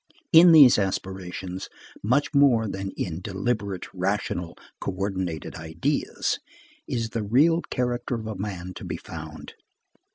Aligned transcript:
In 0.33 0.51
these 0.51 0.79
aspirations, 0.79 1.69
much 2.03 2.33
more 2.33 2.67
than 2.67 2.89
in 2.97 3.21
deliberate, 3.21 3.85
rational 3.93 4.57
co 4.79 4.91
ordinated 4.93 5.53
ideas, 5.53 6.39
is 6.87 7.09
the 7.11 7.21
real 7.21 7.61
character 7.69 8.15
of 8.15 8.25
a 8.25 8.33
man 8.35 8.73
to 8.77 8.83
be 8.83 8.97
found. 8.97 9.53